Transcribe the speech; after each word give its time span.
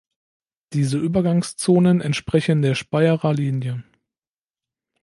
Diese 0.73 0.97
Übergangszonen 0.97 2.01
entsprechen 2.01 2.63
der 2.63 2.73
"Speyerer 2.73 3.35
Linie". 3.35 3.83